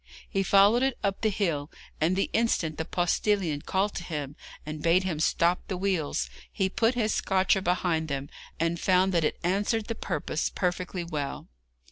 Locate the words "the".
1.21-1.29, 2.15-2.31, 2.79-2.85, 5.67-5.77, 9.85-9.93